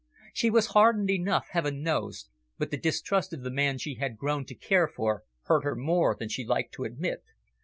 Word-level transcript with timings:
She 0.33 0.49
was 0.49 0.65
hardened 0.73 1.11
enough, 1.11 1.49
heaven 1.51 1.83
knows, 1.83 2.27
but 2.57 2.71
the 2.71 2.77
distrust 2.77 3.33
of 3.33 3.43
the 3.43 3.51
man 3.51 3.77
she 3.77 3.97
had 3.99 4.17
grown 4.17 4.45
to 4.45 4.55
care 4.55 4.87
for 4.87 5.25
hurt 5.43 5.63
her 5.63 5.75
more 5.75 6.15
than 6.17 6.27
she 6.27 6.43
liked 6.43 6.73
to 6.73 6.85
admit. 6.85 7.21